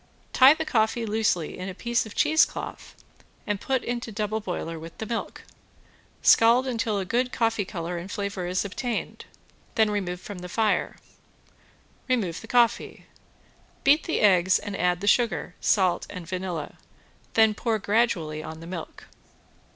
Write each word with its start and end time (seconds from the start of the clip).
Tie 0.33 0.55
the 0.55 0.65
coffee 0.65 1.05
loosely 1.05 1.59
in 1.59 1.69
a 1.69 1.75
piece 1.75 2.07
of 2.07 2.15
cheesecloth 2.15 2.95
and 3.45 3.61
put 3.61 3.83
into 3.83 4.11
double 4.11 4.39
boiler 4.39 4.79
with 4.79 4.97
the 4.97 5.05
milk. 5.05 5.43
Scald 6.23 6.65
until 6.65 6.97
a 6.97 7.05
good 7.05 7.31
coffee 7.31 7.65
color 7.65 7.99
and 7.99 8.11
flavor 8.11 8.47
is 8.47 8.65
obtained, 8.65 9.25
then 9.75 9.91
remove 9.91 10.19
from 10.19 10.39
the 10.39 10.49
fire. 10.49 10.95
Remove 12.07 12.41
the 12.41 12.47
coffee. 12.47 13.05
Beat 13.83 14.05
the 14.05 14.21
eggs 14.21 14.57
and 14.57 14.75
add 14.75 15.01
the 15.01 15.05
sugar, 15.07 15.53
salt 15.61 16.07
and 16.09 16.27
vanilla, 16.27 16.79
then 17.35 17.53
pour 17.53 17.75
on 17.75 17.81
gradually 17.81 18.41
the 18.41 18.65
milk. 18.65 19.05